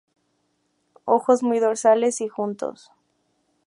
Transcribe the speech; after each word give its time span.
Ojos 1.05 1.43
muy 1.43 1.59
dorsales 1.59 2.21
y 2.21 2.27
juntos. 2.27 2.89